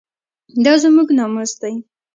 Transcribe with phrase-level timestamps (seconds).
[0.63, 1.75] دا زموږ ناموس دی؟